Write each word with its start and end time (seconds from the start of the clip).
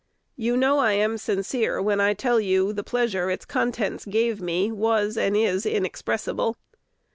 You 0.35 0.57
know 0.57 0.79
I 0.79 0.93
am 0.93 1.19
sincere 1.19 1.79
when 1.79 2.01
I 2.01 2.15
tell 2.15 2.39
you 2.39 2.73
the 2.73 2.83
pleasure 2.83 3.29
its 3.29 3.45
contents 3.45 4.03
gave 4.03 4.41
me 4.41 4.71
was 4.71 5.15
and 5.15 5.37
is 5.37 5.63
inexpressible. 5.63 6.57